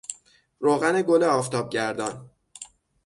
[0.59, 2.29] روغن گل آفتابگردان